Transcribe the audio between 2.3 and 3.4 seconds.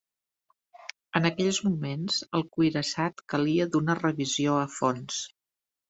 el cuirassat